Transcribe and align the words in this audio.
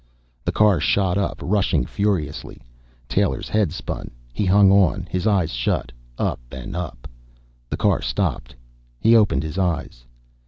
The 0.45 0.51
car 0.51 0.79
shot 0.79 1.19
up, 1.19 1.37
rushing 1.43 1.85
furiously. 1.85 2.63
Taylor's 3.07 3.49
head 3.49 3.71
spun; 3.71 4.09
he 4.33 4.45
hung 4.47 4.71
on, 4.71 5.07
his 5.11 5.27
eyes 5.27 5.51
shut. 5.51 5.91
Up 6.17 6.39
and 6.51 6.75
up.... 6.75 7.07
The 7.69 7.77
car 7.77 8.01
stopped. 8.01 8.55
He 8.99 9.15
opened 9.15 9.43
his 9.43 9.59
eyes. 9.59 10.07